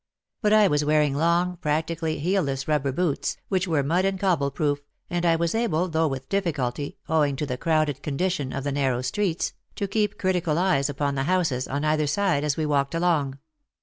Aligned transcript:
But 0.41 0.51
1 0.51 0.71
was 0.71 0.83
wear 0.83 1.03
ing 1.03 1.13
long, 1.13 1.57
practically 1.57 2.17
heelless 2.17 2.67
rubber 2.67 2.91
boots, 2.91 3.37
which 3.49 3.67
were 3.67 3.83
mud 3.83 4.03
and 4.03 4.19
cobble 4.19 4.49
proof, 4.49 4.81
and 5.11 5.27
I 5.27 5.35
was 5.35 5.53
able, 5.53 5.87
though 5.89 6.07
with 6.07 6.27
difficulty, 6.27 6.97
owing 7.07 7.35
to 7.35 7.45
the 7.45 7.55
crowded 7.55 8.01
condition 8.01 8.51
of 8.51 8.63
the 8.63 8.71
narrow 8.71 9.03
streets, 9.03 9.53
to 9.75 9.87
keep 9.87 10.17
critical 10.17 10.57
eyes 10.57 10.89
upon 10.89 11.13
the 11.13 11.25
houses 11.29 11.67
on 11.67 11.85
either 11.85 12.07
side 12.07 12.43
as 12.43 12.57
we 12.57 12.65
walked 12.65 12.95
along. 12.95 13.37